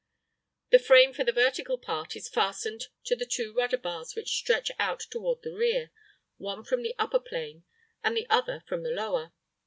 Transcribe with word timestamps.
The 0.71 0.79
frame 0.79 1.13
for 1.13 1.23
the 1.23 1.31
vertical 1.31 1.77
part 1.77 2.15
is 2.15 2.27
fastened 2.27 2.87
to 3.03 3.15
the 3.15 3.23
two 3.23 3.53
rudder 3.53 3.77
bars 3.77 4.15
which 4.15 4.35
stretch 4.35 4.71
out 4.79 5.01
toward 5.11 5.43
the 5.43 5.53
rear, 5.53 5.91
one 6.37 6.63
from 6.63 6.81
the 6.81 6.95
upper 6.97 7.19
plane, 7.19 7.65
and 8.03 8.17
the 8.17 8.27
other 8.27 8.63
from 8.65 8.81
the 8.81 8.89
lower. 8.89 9.31